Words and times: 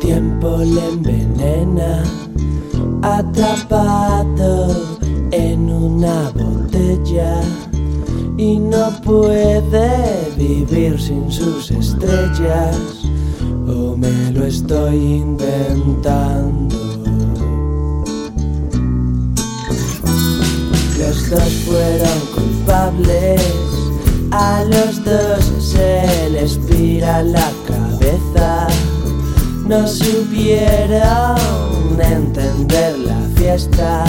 tiempo 0.00 0.58
le 0.58 0.88
envenena, 0.88 2.02
atrapado 3.02 4.74
en 5.30 5.70
una 5.70 6.30
botella 6.30 7.40
y 8.36 8.58
no 8.58 8.90
puede 9.02 10.32
vivir 10.36 11.00
sin 11.00 11.30
sus 11.30 11.70
estrellas 11.70 12.76
o 13.68 13.96
me 13.96 14.32
lo 14.32 14.44
estoy 14.44 14.96
inventando. 14.96 16.76
Los 20.98 21.30
dos 21.30 21.52
fueron 21.64 22.20
culpables, 22.34 23.19
no 29.70 29.86
supieron 29.86 31.38
entender 32.00 32.98
la 32.98 33.20
fiesta 33.36 34.04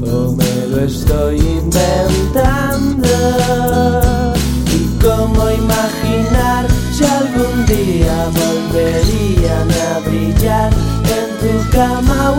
o 0.00 0.30
me 0.30 0.66
lo 0.68 0.84
estoy 0.84 1.38
inventando. 1.38 3.08
¿Y 4.72 4.86
cómo 5.02 5.50
imaginar 5.50 6.68
si 6.92 7.04
algún 7.04 7.66
día 7.66 8.28
volverían 8.40 9.68
a 9.88 9.98
brillar 10.08 10.72
en 11.18 11.28
tu 11.40 11.52
cama 11.72 12.30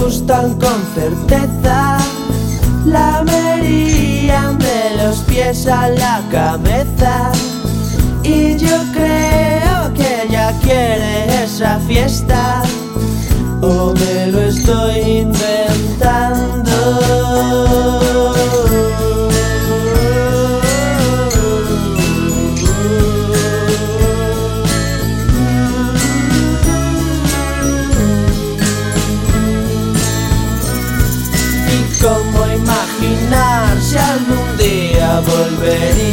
gustan 0.00 0.54
con 0.54 0.80
certeza 0.94 1.98
la 2.86 3.22
verían 3.22 4.58
de 4.58 5.02
los 5.02 5.18
pies 5.20 5.66
a 5.66 5.88
la 5.88 6.22
cabeza. 6.30 7.30
Y 8.22 8.56
yo 8.56 8.76
creo 8.92 9.92
que 9.94 10.26
ella 10.28 10.52
quiere 10.62 11.44
esa 11.44 11.78
fiesta. 11.80 12.62
O 13.62 13.92
me 13.92 14.26
lo 14.28 14.40
estoy 14.40 15.00
imaginar 35.48 36.09